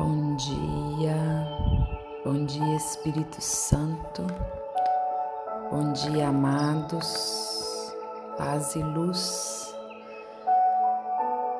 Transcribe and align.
Bom 0.00 0.36
dia, 0.36 1.16
bom 2.24 2.44
dia 2.44 2.76
Espírito 2.76 3.42
Santo, 3.42 4.24
bom 5.72 5.92
dia 5.92 6.28
amados, 6.28 7.92
paz 8.36 8.76
e 8.76 8.78
luz, 8.78 9.74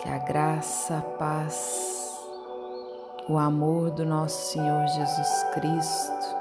que 0.01 0.09
a 0.09 0.19
graça, 0.19 0.99
a 0.99 1.03
paz, 1.19 2.17
o 3.29 3.37
amor 3.37 3.91
do 3.91 4.07
nosso 4.07 4.53
Senhor 4.53 4.87
Jesus 4.87 5.43
Cristo, 5.55 6.37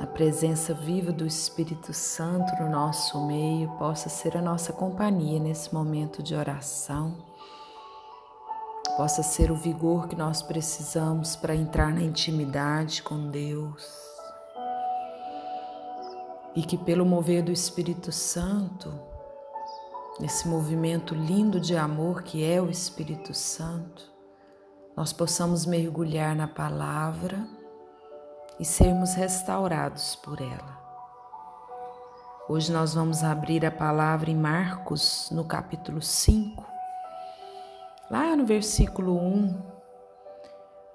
a 0.00 0.06
presença 0.06 0.72
viva 0.72 1.12
do 1.12 1.26
Espírito 1.26 1.92
Santo 1.92 2.50
no 2.62 2.70
nosso 2.70 3.26
meio 3.26 3.68
possa 3.72 4.08
ser 4.08 4.34
a 4.34 4.40
nossa 4.40 4.72
companhia 4.72 5.38
nesse 5.38 5.74
momento 5.74 6.22
de 6.22 6.34
oração 6.34 7.27
possa 8.98 9.22
ser 9.22 9.52
o 9.52 9.54
vigor 9.54 10.08
que 10.08 10.16
nós 10.16 10.42
precisamos 10.42 11.36
para 11.36 11.54
entrar 11.54 11.94
na 11.94 12.02
intimidade 12.02 13.00
com 13.00 13.30
Deus. 13.30 13.88
E 16.52 16.62
que, 16.62 16.76
pelo 16.76 17.06
mover 17.06 17.44
do 17.44 17.52
Espírito 17.52 18.10
Santo, 18.10 18.92
nesse 20.18 20.48
movimento 20.48 21.14
lindo 21.14 21.60
de 21.60 21.76
amor 21.76 22.24
que 22.24 22.44
é 22.44 22.60
o 22.60 22.68
Espírito 22.68 23.32
Santo, 23.32 24.02
nós 24.96 25.12
possamos 25.12 25.64
mergulhar 25.64 26.34
na 26.34 26.48
palavra 26.48 27.46
e 28.58 28.64
sermos 28.64 29.14
restaurados 29.14 30.16
por 30.16 30.40
ela. 30.40 30.76
Hoje 32.48 32.72
nós 32.72 32.94
vamos 32.94 33.22
abrir 33.22 33.64
a 33.64 33.70
palavra 33.70 34.28
em 34.28 34.36
Marcos, 34.36 35.28
no 35.30 35.44
capítulo 35.44 36.02
5, 36.02 36.77
lá 38.10 38.34
no 38.34 38.46
versículo 38.46 39.16
1, 39.18 39.62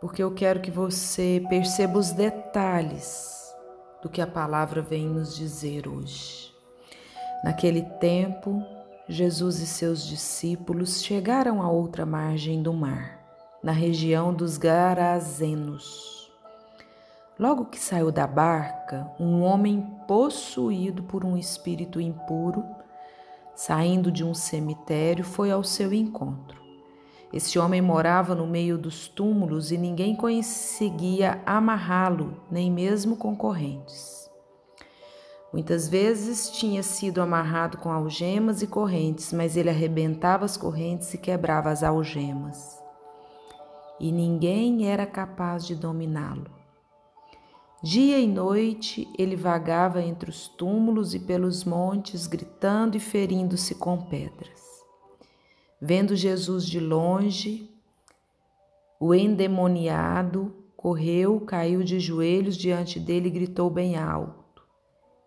porque 0.01 0.23
eu 0.23 0.33
quero 0.33 0.59
que 0.59 0.71
você 0.71 1.43
perceba 1.47 1.99
os 1.99 2.11
detalhes 2.11 3.55
do 4.01 4.09
que 4.09 4.21
a 4.21 4.27
palavra 4.27 4.81
vem 4.81 5.07
nos 5.07 5.35
dizer 5.35 5.87
hoje. 5.87 6.53
Naquele 7.43 7.83
tempo, 7.99 8.63
Jesus 9.07 9.59
e 9.59 9.67
seus 9.67 10.05
discípulos 10.05 11.03
chegaram 11.03 11.61
à 11.61 11.69
outra 11.69 12.05
margem 12.05 12.63
do 12.63 12.73
mar, 12.73 13.19
na 13.61 13.71
região 13.71 14.33
dos 14.33 14.57
Garazenos. 14.57 16.31
Logo 17.37 17.65
que 17.65 17.79
saiu 17.79 18.11
da 18.11 18.25
barca, 18.25 19.09
um 19.19 19.41
homem 19.41 19.81
possuído 20.07 21.03
por 21.03 21.23
um 21.23 21.37
espírito 21.37 22.01
impuro, 22.01 22.65
saindo 23.55 24.11
de 24.11 24.23
um 24.23 24.33
cemitério, 24.33 25.23
foi 25.23 25.51
ao 25.51 25.63
seu 25.63 25.93
encontro. 25.93 26.62
Esse 27.33 27.57
homem 27.57 27.81
morava 27.81 28.35
no 28.35 28.45
meio 28.45 28.77
dos 28.77 29.07
túmulos 29.07 29.71
e 29.71 29.77
ninguém 29.77 30.15
conseguia 30.15 31.41
amarrá-lo, 31.47 32.39
nem 32.51 32.71
mesmo 32.71 33.17
concorrentes. 33.17 34.29
Muitas 35.51 35.87
vezes 35.87 36.51
tinha 36.51 36.83
sido 36.83 37.21
amarrado 37.21 37.79
com 37.79 37.91
algemas 37.91 38.61
e 38.61 38.67
correntes, 38.67 39.33
mas 39.33 39.57
ele 39.57 39.71
arrebentava 39.71 40.45
as 40.45 40.55
correntes 40.55 41.11
e 41.15 41.17
quebrava 41.17 41.71
as 41.71 41.81
algemas. 41.81 42.79
E 43.99 44.11
ninguém 44.11 44.87
era 44.87 45.05
capaz 45.07 45.65
de 45.65 45.73
dominá-lo. 45.73 46.51
Dia 47.81 48.19
e 48.19 48.27
noite 48.27 49.07
ele 49.17 49.35
vagava 49.35 50.03
entre 50.03 50.29
os 50.29 50.47
túmulos 50.47 51.15
e 51.15 51.19
pelos 51.19 51.63
montes, 51.63 52.27
gritando 52.27 52.95
e 52.95 52.99
ferindo-se 52.99 53.73
com 53.73 53.97
pedras. 53.97 54.72
Vendo 55.85 56.15
Jesus 56.15 56.65
de 56.65 56.79
longe, 56.79 57.69
o 58.97 59.13
endemoniado 59.13 60.55
correu, 60.77 61.41
caiu 61.41 61.83
de 61.83 61.99
joelhos 61.99 62.55
diante 62.55 63.01
dele 63.01 63.27
e 63.27 63.31
gritou 63.31 63.69
bem 63.69 63.97
alto: 63.97 64.63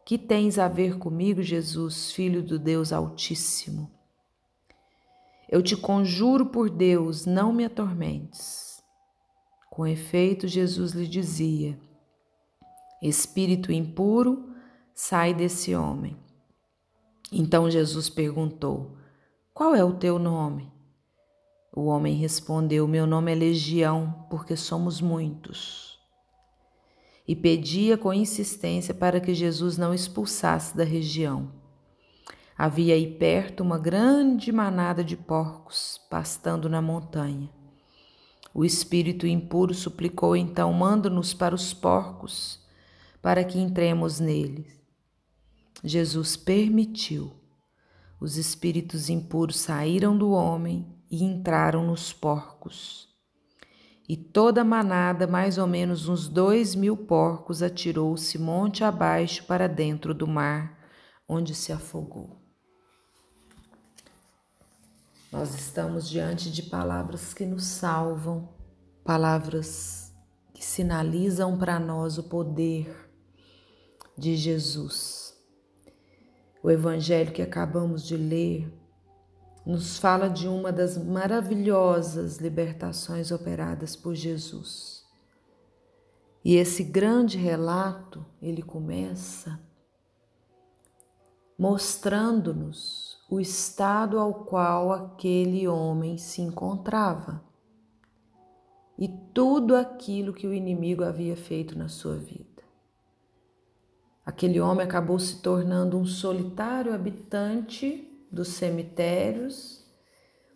Que 0.03 0.17
tens 0.17 0.59
a 0.59 0.67
ver 0.67 0.97
comigo, 0.97 1.43
Jesus, 1.43 2.11
filho 2.11 2.43
do 2.43 2.59
Deus 2.59 2.91
Altíssimo? 2.91 3.91
Eu 5.47 5.63
te 5.63 5.77
conjuro 5.77 6.47
por 6.47 6.71
Deus, 6.71 7.27
não 7.27 7.53
me 7.53 7.63
atormentes. 7.63 8.83
Com 9.71 9.87
efeito, 9.87 10.49
Jesus 10.49 10.93
lhe 10.93 11.07
dizia: 11.07 11.79
Espírito 13.03 13.71
impuro, 13.71 14.55
sai 14.95 15.35
desse 15.35 15.75
homem. 15.75 16.17
Então 17.31 17.71
Jesus 17.71 18.09
perguntou: 18.09 18.97
qual 19.57 19.75
é 19.75 19.83
o 19.83 19.95
teu 19.95 20.19
nome? 20.19 20.71
O 21.75 21.87
homem 21.87 22.15
respondeu: 22.15 22.87
Meu 22.87 23.07
nome 23.07 23.33
é 23.33 23.35
Legião, 23.35 24.27
porque 24.29 24.55
somos 24.55 25.01
muitos. 25.01 25.99
E 27.27 27.35
pedia 27.35 27.97
com 27.97 28.13
insistência 28.13 28.93
para 28.93 29.19
que 29.19 29.33
Jesus 29.33 29.79
não 29.79 29.95
expulsasse 29.95 30.77
da 30.77 30.85
região. 30.85 31.51
Havia 32.55 32.97
aí 32.97 33.11
perto 33.15 33.63
uma 33.63 33.79
grande 33.79 34.53
manada 34.53 35.03
de 35.03 35.17
porcos 35.17 36.03
pastando 36.11 36.69
na 36.69 36.83
montanha. 36.83 37.49
O 38.53 38.63
espírito 38.63 39.27
impuro 39.27 39.73
suplicou 39.73 40.37
então: 40.37 40.71
Manda-nos 40.71 41.33
para 41.33 41.55
os 41.55 41.73
porcos, 41.73 42.63
para 43.23 43.43
que 43.43 43.59
entremos 43.59 44.21
neles. 44.21 44.79
Jesus 45.83 46.37
permitiu. 46.37 47.46
Os 48.19 48.37
espíritos 48.37 49.11
impuros 49.11 49.59
saíram 49.59 50.17
do 50.17 50.31
homem 50.31 50.87
e 51.11 51.23
entraram 51.23 51.87
nos 51.87 52.13
porcos. 52.13 53.15
E 54.09 54.17
toda 54.17 54.63
a 54.63 54.65
manada, 54.65 55.27
mais 55.27 55.59
ou 55.59 55.67
menos 55.67 56.09
uns 56.09 56.29
dois 56.29 56.75
mil 56.75 56.97
porcos, 56.97 57.63
atirou-se 57.63 58.39
monte 58.39 58.85
abaixo 58.85 59.45
para 59.45 59.69
dentro 59.69 60.15
do 60.15 60.27
mar, 60.27 60.79
onde 61.29 61.55
se 61.55 61.73
afogou. 61.73 62.41
Nós 65.31 65.55
estamos 65.55 66.09
diante 66.09 66.51
de 66.51 66.63
palavras 66.63 67.35
que 67.35 67.45
nos 67.45 67.65
salvam, 67.65 68.49
palavras 69.05 70.15
que 70.55 70.65
sinalizam 70.65 71.59
para 71.59 71.79
nós 71.79 72.17
o 72.17 72.23
poder 72.23 73.11
de 74.17 74.37
Jesus 74.37 75.26
o 76.67 76.71
evangelho 76.73 77.31
que 77.31 77.43
acabamos 77.43 78.05
de 78.05 78.17
ler 78.17 78.69
nos 79.65 80.01
fala 80.01 80.29
de 80.29 80.49
uma 80.49 80.73
das 80.73 80.99
maravilhosas 80.99 82.39
libertações 82.39 83.31
operadas 83.31 83.95
por 83.95 84.17
Jesus. 84.17 85.07
E 86.45 86.57
esse 86.57 86.83
grande 86.83 87.39
relato, 87.39 88.27
ele 88.43 88.63
começa 88.63 89.61
mostrando-nos 91.57 93.25
o 93.31 93.39
estado 93.39 94.19
ao 94.19 94.35
qual 94.45 94.91
aquele 94.93 95.69
homem 95.69 96.19
se 96.19 96.43
encontrava 96.43 97.45
e 98.99 99.07
tudo 99.33 99.77
aquilo 99.77 100.35
que 100.35 100.49
o 100.49 100.53
inimigo 100.53 101.05
havia 101.05 101.37
feito 101.37 101.79
na 101.79 101.89
sua 101.89 102.17
vida. 102.17 102.56
Aquele 104.27 104.61
homem 104.61 104.85
acabou 104.85 105.21
se 105.21 105.37
tornando 105.37 105.97
um 105.97 106.05
solitário 106.05 106.93
habitante 106.93 108.13
dos 108.29 108.49
cemitérios, 108.49 109.87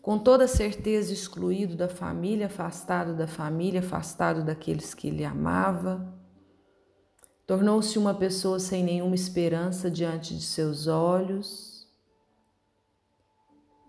com 0.02 0.18
toda 0.18 0.48
certeza 0.48 1.12
excluído 1.12 1.76
da 1.76 1.88
família, 1.88 2.46
afastado 2.46 3.14
da 3.14 3.28
família, 3.28 3.78
afastado 3.78 4.44
daqueles 4.44 4.92
que 4.92 5.06
ele 5.06 5.24
amava. 5.24 6.12
Tornou-se 7.46 7.96
uma 7.96 8.12
pessoa 8.12 8.58
sem 8.58 8.82
nenhuma 8.82 9.14
esperança 9.14 9.88
diante 9.88 10.34
de 10.34 10.42
seus 10.42 10.88
olhos 10.88 11.88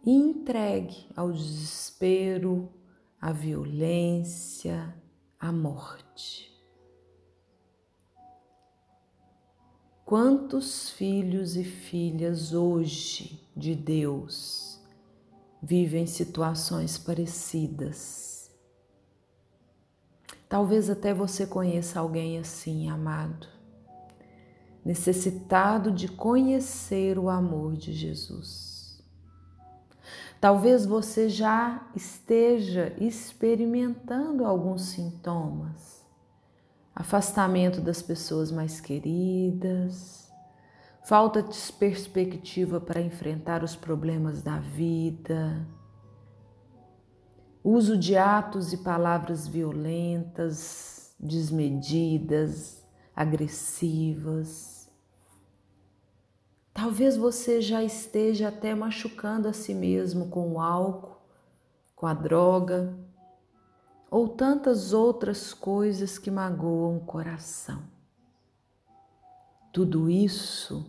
e 0.06 0.12
entregue 0.12 1.08
ao 1.16 1.31
desespero, 1.31 2.72
à 3.19 3.31
violência, 3.31 4.94
à 5.39 5.51
morte. 5.51 6.50
Quantos 10.12 10.90
filhos 10.90 11.56
e 11.56 11.63
filhas 11.63 12.52
hoje 12.52 13.50
de 13.56 13.74
Deus 13.74 14.78
vivem 15.63 16.06
situações 16.06 16.98
parecidas? 16.98 18.52
Talvez 20.50 20.90
até 20.90 21.13
você 21.13 21.48
conheça 21.48 22.02
alguém 22.02 22.38
assim, 22.38 22.90
amado, 22.90 23.48
necessitado 24.84 25.90
de 25.90 26.10
conhecer 26.10 27.18
o 27.18 27.30
amor 27.30 27.78
de 27.78 27.94
Jesus. 27.94 29.02
Talvez 30.42 30.86
você 30.86 31.30
já 31.30 31.90
esteja 31.96 32.94
experimentando 33.00 34.44
alguns 34.44 34.81
sintomas 34.88 36.00
afastamento 36.95 37.81
das 37.81 38.01
pessoas 38.01 38.51
mais 38.51 38.81
queridas, 38.81 40.31
falta 41.03 41.41
de 41.41 41.73
perspectiva 41.73 42.79
para 42.79 43.01
enfrentar 43.01 43.63
os 43.63 43.75
problemas 43.75 44.41
da 44.41 44.59
vida, 44.59 45.67
uso 47.63 47.97
de 47.97 48.17
atos 48.17 48.73
e 48.73 48.77
palavras 48.77 49.47
violentas, 49.47 51.15
desmedidas, 51.19 52.83
agressivas. 53.15 54.89
Talvez 56.73 57.15
você 57.15 57.61
já 57.61 57.83
esteja 57.83 58.47
até 58.47 58.73
machucando 58.73 59.47
a 59.47 59.53
si 59.53 59.73
mesmo 59.73 60.29
com 60.29 60.53
o 60.53 60.59
álcool, 60.59 61.21
com 61.95 62.07
a 62.07 62.13
droga 62.13 62.97
ou 64.12 64.28
tantas 64.28 64.92
outras 64.92 65.54
coisas 65.54 66.19
que 66.19 66.30
magoam 66.30 66.98
o 66.98 67.06
coração. 67.06 67.81
Tudo 69.72 70.10
isso 70.10 70.86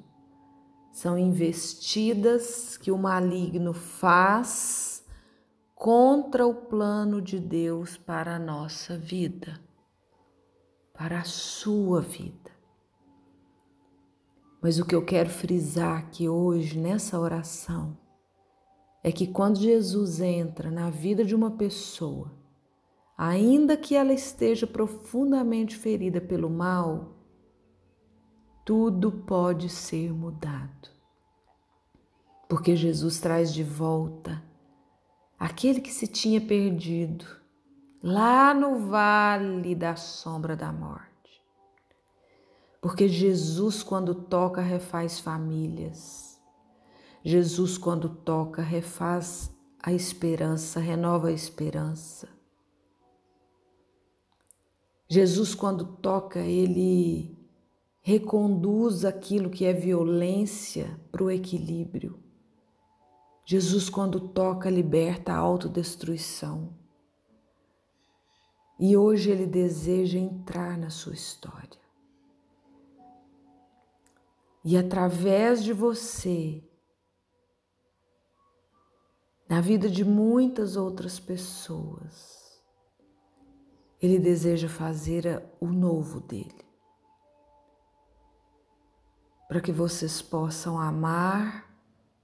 são 0.93 1.17
investidas 1.17 2.77
que 2.77 2.91
o 2.91 2.99
maligno 2.99 3.73
faz 3.73 5.05
contra 5.73 6.45
o 6.45 6.53
plano 6.53 7.23
de 7.23 7.39
Deus 7.39 7.97
para 7.97 8.35
a 8.35 8.39
nossa 8.41 8.99
vida, 8.99 9.61
para 10.93 11.21
a 11.21 11.25
sua 11.25 12.01
vida. 12.01 12.51
Mas 14.61 14.81
o 14.81 14.85
que 14.85 14.95
eu 14.95 15.05
quero 15.05 15.31
frisar 15.31 15.99
aqui 15.99 16.29
hoje, 16.29 16.77
nessa 16.77 17.19
oração, 17.19 17.97
é 19.03 19.13
que 19.13 19.29
quando 19.29 19.59
Jesus 19.59 20.21
entra 20.21 20.71
na 20.71 20.91
vida 20.91 21.25
de 21.25 21.35
uma 21.35 21.53
pessoa, 21.53 22.42
ainda 23.25 23.77
que 23.77 23.95
ela 23.95 24.13
esteja 24.13 24.67
profundamente 24.67 25.77
ferida 25.77 26.21
pelo 26.21 26.51
mal, 26.51 27.15
tudo 28.65 29.13
pode 29.13 29.69
ser 29.69 30.13
mudado. 30.13 30.89
Porque 32.49 32.75
Jesus 32.75 33.21
traz 33.21 33.55
de 33.55 33.63
volta 33.63 34.43
aquele 35.39 35.81
que 35.81 35.93
se 35.93 36.09
tinha 36.09 36.41
perdido 36.41 37.25
lá 38.03 38.53
no 38.53 38.89
vale 38.89 39.77
da 39.77 39.95
sombra 39.95 40.57
da 40.57 40.73
morte. 40.73 41.45
Porque 42.81 43.07
Jesus, 43.07 43.85
quando 43.85 44.17
toca, 44.17 44.61
refaz 44.61 45.21
famílias. 45.21 46.43
Jesus, 47.23 47.79
quando 47.79 48.09
toca, 48.09 48.63
refaz 48.63 49.49
a 49.81 49.93
esperança, 49.93 50.81
renova 50.81 51.29
a 51.29 51.33
esperança. 51.33 52.42
Jesus, 55.13 55.55
quando 55.55 55.85
toca, 55.85 56.39
ele 56.39 57.37
reconduz 58.01 59.05
aquilo 59.05 59.51
que 59.51 59.67
é 59.67 59.71
violência 59.75 60.99
para 61.11 61.23
o 61.23 61.31
equilíbrio. 61.31 62.19
Jesus, 63.45 63.91
quando 63.91 64.19
toca, 64.31 64.71
liberta 64.71 65.35
a 65.35 65.37
autodestruição. 65.37 66.73
E 68.81 68.97
hoje 68.97 69.31
ele 69.31 69.47
deseja 69.47 70.19
entrar 70.19 70.79
na 70.79 70.89
sua 70.89 71.13
história. 71.13 71.83
E 74.65 74.79
através 74.79 75.63
de 75.63 75.75
você, 75.75 76.65
na 79.47 79.61
vida 79.61 79.91
de 79.91 80.07
muitas 80.07 80.75
outras 80.75 81.21
pessoas, 81.21 82.42
ele 84.03 84.19
deseja 84.19 84.69
fazer 84.69 85.41
o 85.61 85.69
novo 85.69 86.19
dele. 86.19 86.67
Para 89.47 89.61
que 89.61 89.71
vocês 89.71 90.21
possam 90.21 90.77
amar, 90.77 91.73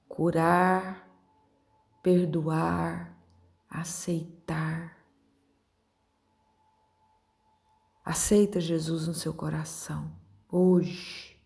curar, 0.09 1.09
perdoar, 2.03 3.17
aceitar. 3.71 4.99
Aceita 8.05 8.61
Jesus 8.61 9.07
no 9.07 9.15
seu 9.15 9.33
coração 9.33 10.11
hoje. 10.51 11.39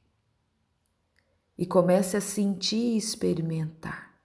E 1.58 1.66
comece 1.66 2.16
a 2.16 2.20
sentir 2.22 2.94
e 2.94 2.96
experimentar 2.96 4.18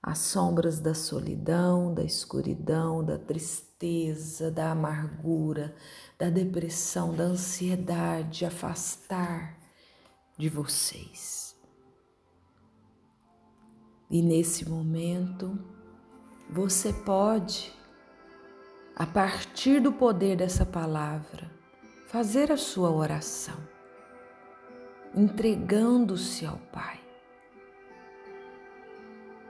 as 0.00 0.18
sombras 0.18 0.78
da 0.78 0.94
solidão, 0.94 1.92
da 1.92 2.04
escuridão, 2.04 3.04
da 3.04 3.18
tristeza, 3.18 3.69
da 4.52 4.72
amargura, 4.72 5.74
da 6.18 6.28
depressão, 6.28 7.14
da 7.14 7.24
ansiedade, 7.24 8.44
afastar 8.44 9.56
de 10.36 10.50
vocês. 10.50 11.56
E 14.10 14.20
nesse 14.20 14.68
momento, 14.68 15.58
você 16.50 16.92
pode, 16.92 17.72
a 18.94 19.06
partir 19.06 19.80
do 19.80 19.92
poder 19.92 20.36
dessa 20.36 20.66
palavra, 20.66 21.50
fazer 22.06 22.52
a 22.52 22.58
sua 22.58 22.90
oração, 22.90 23.56
entregando-se 25.14 26.44
ao 26.44 26.58
Pai, 26.70 27.00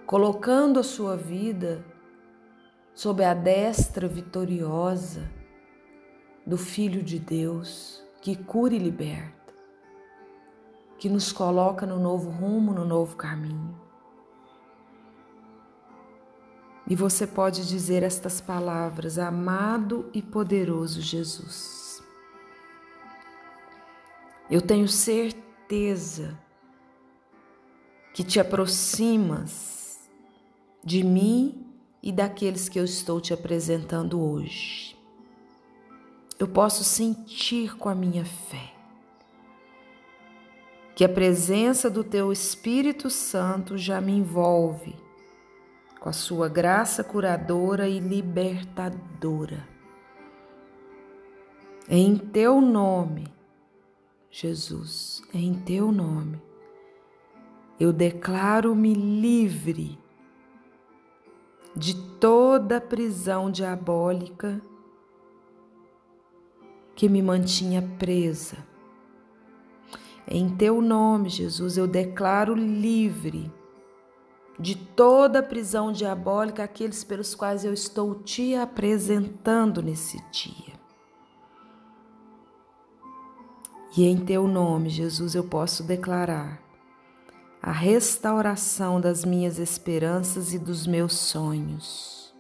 colocando 0.07 0.79
a 0.79 0.85
sua 0.85 1.17
vida 1.17 1.85
sob 3.01 3.25
a 3.25 3.33
destra 3.33 4.07
vitoriosa 4.07 5.27
do 6.47 6.59
Filho 6.59 7.03
de 7.03 7.19
Deus 7.19 8.05
que 8.21 8.37
cura 8.37 8.75
e 8.75 8.79
liberta 8.79 9.55
que 10.99 11.09
nos 11.09 11.33
coloca 11.33 11.87
no 11.87 11.99
novo 11.99 12.29
rumo, 12.29 12.75
no 12.75 12.85
novo 12.85 13.17
caminho. 13.17 13.75
E 16.87 16.95
você 16.95 17.27
pode 17.27 17.67
dizer 17.67 18.03
estas 18.03 18.39
palavras, 18.39 19.19
amado 19.19 20.11
e 20.13 20.21
poderoso 20.21 21.01
Jesus. 21.01 22.03
Eu 24.51 24.61
tenho 24.61 24.87
certeza 24.87 26.39
que 28.13 28.23
te 28.23 28.39
aproximas 28.39 30.07
de 30.85 31.03
mim 31.03 31.70
e 32.03 32.11
daqueles 32.11 32.69
que 32.69 32.79
eu 32.79 32.85
estou 32.85 33.21
te 33.21 33.33
apresentando 33.33 34.21
hoje. 34.21 34.97
Eu 36.39 36.49
posso 36.49 36.83
sentir 36.83 37.77
com 37.77 37.89
a 37.89 37.95
minha 37.95 38.25
fé 38.25 38.73
que 40.95 41.05
a 41.05 41.09
presença 41.09 41.89
do 41.89 42.05
Teu 42.05 42.33
Espírito 42.33 43.09
Santo 43.09 43.77
já 43.79 44.01
me 44.01 44.13
envolve 44.13 44.95
com 45.99 46.09
a 46.09 46.13
Sua 46.13 46.49
graça 46.49 47.05
curadora 47.05 47.89
e 47.89 47.99
libertadora. 47.99 49.69
É 51.89 51.97
em 51.97 52.17
Teu 52.17 52.61
nome, 52.61 53.29
Jesus, 54.31 55.23
é 55.35 55.39
em 55.39 55.55
Teu 55.55 55.93
nome. 55.93 56.41
Eu 57.79 57.93
declaro-me 57.93 58.95
livre 58.95 59.99
de 61.77 61.95
toda 61.95 62.81
prisão 62.81 63.51
diabólica 63.51 64.61
que 66.95 67.09
me 67.09 67.23
mantinha 67.23 67.83
presa 67.99 68.71
em 70.33 70.49
teu 70.49 70.81
nome, 70.81 71.29
Jesus, 71.29 71.77
eu 71.77 71.89
declaro 71.89 72.55
livre 72.55 73.53
de 74.61 74.77
toda 74.77 75.43
prisão 75.43 75.91
diabólica 75.91 76.63
aqueles 76.63 77.03
pelos 77.03 77.35
quais 77.35 77.65
eu 77.65 77.73
estou 77.73 78.15
te 78.15 78.55
apresentando 78.55 79.83
nesse 79.83 80.23
dia. 80.31 80.79
E 83.97 84.05
em 84.05 84.19
teu 84.19 84.47
nome, 84.47 84.89
Jesus, 84.89 85.35
eu 85.35 85.43
posso 85.43 85.83
declarar 85.83 86.63
a 87.63 87.73
restauração 87.73 89.01
das 89.01 89.25
minhas 89.25 89.59
esperanças 89.59 90.55
e 90.55 90.59
dos 90.59 90.87
meus 90.87 91.13
sonhos. 91.15 92.35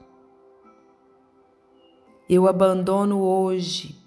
Eu 2.29 2.47
abandono 2.47 3.21
hoje 3.21 4.01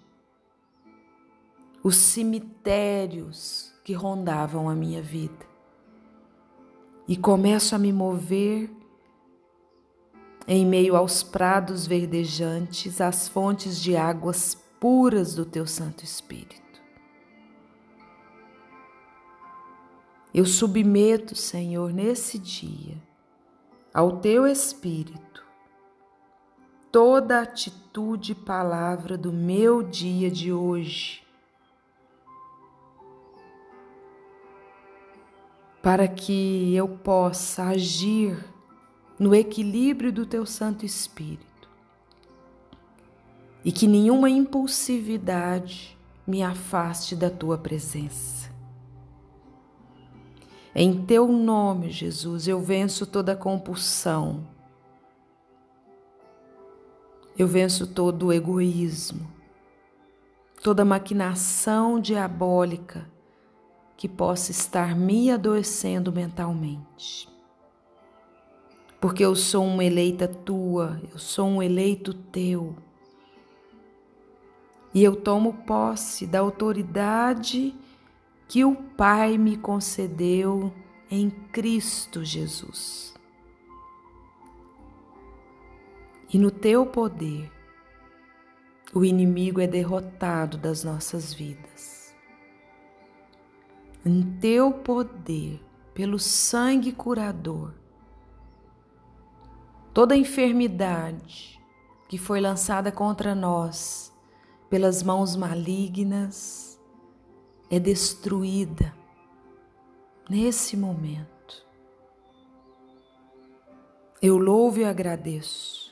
os 1.83 1.97
cemitérios 1.97 3.73
que 3.83 3.93
rondavam 3.93 4.69
a 4.69 4.73
minha 4.73 5.01
vida. 5.01 5.45
E 7.05 7.17
começo 7.17 7.75
a 7.75 7.77
me 7.77 7.91
mover 7.91 8.71
em 10.47 10.65
meio 10.65 10.95
aos 10.95 11.21
prados 11.21 11.85
verdejantes, 11.85 13.01
às 13.01 13.27
fontes 13.27 13.79
de 13.79 13.95
águas 13.97 14.55
puras 14.79 15.35
do 15.35 15.45
teu 15.45 15.67
Santo 15.67 16.03
Espírito. 16.03 16.62
Eu 20.33 20.45
submeto, 20.45 21.35
Senhor, 21.35 21.93
nesse 21.93 22.39
dia, 22.39 22.97
ao 23.93 24.17
teu 24.17 24.47
Espírito, 24.47 25.45
toda 26.91 27.41
atitude 27.41 28.31
e 28.31 28.35
palavra 28.35 29.17
do 29.17 29.31
meu 29.31 29.83
dia 29.83 30.31
de 30.31 30.51
hoje 30.51 31.23
para 35.83 36.07
que 36.07 36.73
eu 36.73 36.87
possa 36.87 37.65
agir 37.65 38.41
no 39.19 39.35
equilíbrio 39.35 40.13
do 40.13 40.25
teu 40.25 40.45
Santo 40.45 40.85
Espírito, 40.85 41.69
e 43.65 43.71
que 43.71 43.85
nenhuma 43.85 44.29
impulsividade 44.29 45.97
me 46.25 46.41
afaste 46.41 47.17
da 47.17 47.29
tua 47.29 47.57
presença. 47.57 48.52
Em 50.75 51.05
teu 51.05 51.27
nome, 51.27 51.91
Jesus, 51.91 52.47
eu 52.47 52.59
venço 52.59 53.05
toda 53.05 53.35
compulsão, 53.35 54.47
eu 57.37 57.47
venço 57.47 57.85
todo 57.85 58.27
o 58.27 58.33
egoísmo, 58.33 59.31
toda 60.63 60.83
maquinação 60.83 61.99
diabólica 61.99 63.07
que 63.95 64.09
possa 64.09 64.49
estar 64.49 64.95
me 64.95 65.29
adoecendo 65.29 66.11
mentalmente. 66.11 67.29
Porque 68.99 69.23
eu 69.23 69.35
sou 69.35 69.65
uma 69.65 69.85
eleita 69.85 70.27
tua, 70.27 70.99
eu 71.11 71.19
sou 71.19 71.47
um 71.47 71.61
eleito 71.61 72.15
teu. 72.15 72.75
E 74.91 75.03
eu 75.03 75.15
tomo 75.15 75.53
posse 75.65 76.25
da 76.25 76.39
autoridade 76.39 77.75
que 78.53 78.63
o 78.63 78.75
Pai 78.75 79.35
me 79.35 79.57
concedeu 79.57 80.71
em 81.09 81.31
Cristo 81.31 82.23
Jesus. 82.23 83.15
E 86.31 86.37
no 86.37 86.51
teu 86.51 86.85
poder, 86.85 87.51
o 88.93 89.03
inimigo 89.03 89.59
é 89.59 89.65
derrotado 89.65 90.55
das 90.55 90.83
nossas 90.83 91.33
vidas. 91.33 92.15
Em 94.05 94.21
teu 94.39 94.71
poder, 94.71 95.59
pelo 95.95 96.19
sangue 96.19 96.91
curador, 96.91 97.73
toda 99.95 100.15
enfermidade 100.15 101.59
que 102.07 102.19
foi 102.19 102.39
lançada 102.39 102.91
contra 102.91 103.33
nós 103.33 104.13
pelas 104.69 105.01
mãos 105.01 105.35
malignas 105.35 106.72
é 107.75 107.79
destruída 107.79 108.93
nesse 110.29 110.77
momento. 110.77 111.65
Eu 114.21 114.37
louvo 114.37 114.81
e 114.81 114.85
agradeço, 114.85 115.91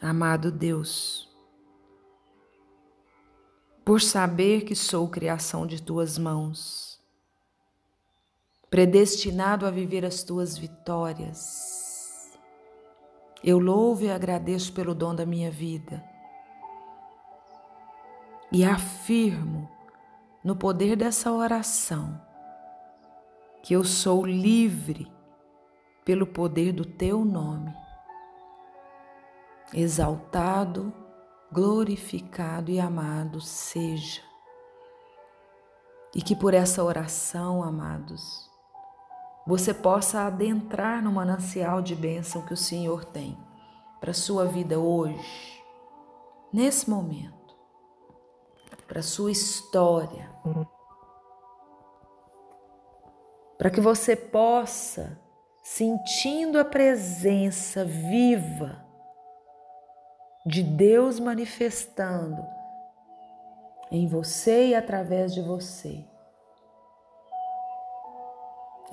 amado 0.00 0.50
Deus 0.50 1.30
por 3.84 4.00
saber 4.00 4.64
que 4.64 4.74
sou 4.74 5.06
criação 5.06 5.66
de 5.66 5.82
tuas 5.82 6.16
mãos, 6.16 6.98
predestinado 8.70 9.66
a 9.66 9.70
viver 9.70 10.06
as 10.06 10.22
tuas 10.22 10.56
vitórias. 10.56 12.32
Eu 13.42 13.58
louvo 13.58 14.04
e 14.04 14.10
agradeço 14.10 14.72
pelo 14.72 14.94
dom 14.94 15.14
da 15.14 15.26
minha 15.26 15.50
vida 15.50 16.02
e 18.50 18.64
afirmo 18.64 19.68
no 20.44 20.54
poder 20.54 20.94
dessa 20.94 21.32
oração 21.32 22.20
que 23.62 23.74
eu 23.74 23.82
sou 23.82 24.26
livre 24.26 25.10
pelo 26.04 26.26
poder 26.26 26.72
do 26.72 26.84
teu 26.84 27.24
nome. 27.24 27.74
Exaltado 29.72 30.92
glorificado 31.54 32.68
e 32.72 32.80
amado 32.80 33.40
seja. 33.40 34.20
E 36.12 36.20
que 36.20 36.34
por 36.34 36.52
essa 36.52 36.82
oração, 36.82 37.62
amados, 37.62 38.50
você 39.46 39.72
possa 39.72 40.22
adentrar 40.22 41.00
no 41.00 41.12
manancial 41.12 41.80
de 41.80 41.94
bênção 41.94 42.42
que 42.42 42.52
o 42.52 42.56
Senhor 42.56 43.04
tem 43.04 43.38
para 44.00 44.10
a 44.10 44.14
sua 44.14 44.46
vida 44.46 44.80
hoje, 44.80 45.62
nesse 46.52 46.90
momento, 46.90 47.33
para 48.94 49.02
sua 49.02 49.32
história, 49.32 50.30
para 53.58 53.68
que 53.68 53.80
você 53.80 54.14
possa, 54.14 55.20
sentindo 55.64 56.60
a 56.60 56.64
presença 56.64 57.84
viva 57.84 58.86
de 60.46 60.62
Deus 60.62 61.18
manifestando 61.18 62.40
em 63.90 64.06
você 64.06 64.68
e 64.68 64.74
através 64.76 65.34
de 65.34 65.42
você. 65.42 66.04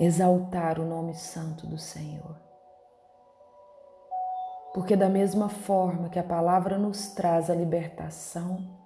Exaltar 0.00 0.80
o 0.80 0.84
nome 0.84 1.14
santo 1.14 1.64
do 1.64 1.78
Senhor. 1.78 2.36
Porque, 4.74 4.96
da 4.96 5.08
mesma 5.08 5.48
forma 5.48 6.08
que 6.08 6.18
a 6.18 6.24
palavra 6.24 6.76
nos 6.76 7.14
traz 7.14 7.48
a 7.48 7.54
libertação, 7.54 8.81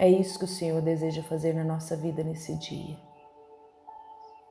é 0.00 0.08
isso 0.08 0.38
que 0.38 0.46
o 0.46 0.48
Senhor 0.48 0.80
deseja 0.80 1.22
fazer 1.22 1.52
na 1.52 1.62
nossa 1.62 1.94
vida 1.94 2.24
nesse 2.24 2.54
dia. 2.54 2.96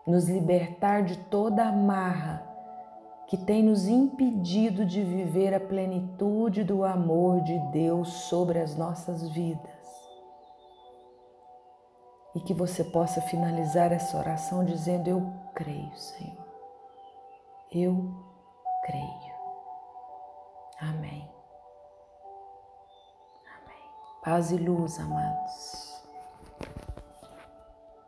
Nos 0.06 0.30
libertar 0.30 1.02
de 1.02 1.18
toda 1.18 1.68
amarra 1.68 2.48
que 3.28 3.36
tem 3.36 3.64
nos 3.64 3.88
impedido 3.88 4.86
de 4.86 5.04
viver 5.04 5.56
a 5.56 5.60
plenitude 5.60 6.64
do 6.64 6.84
amor 6.84 7.42
de 7.42 7.58
Deus 7.72 8.10
sobre 8.30 8.60
as 8.60 8.76
nossas 8.76 9.28
vidas. 9.30 9.74
E 12.36 12.42
que 12.42 12.54
você 12.54 12.84
possa 12.84 13.20
finalizar 13.20 13.92
essa 13.92 14.20
oração 14.20 14.64
dizendo: 14.64 15.10
Eu 15.10 15.34
creio, 15.56 15.96
Senhor. 15.96 16.46
Eu 17.72 18.14
creio. 18.86 19.34
Amém. 20.80 21.39
Paz 24.30 24.52
e 24.52 24.58
luz, 24.58 25.00
amados. 25.00 25.99